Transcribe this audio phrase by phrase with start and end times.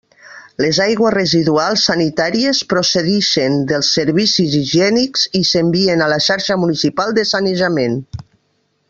[0.61, 7.27] Les aigües residuals sanitàries procedixen dels servicis higiènics i s'envien a la xarxa municipal de
[7.35, 8.01] sanejament.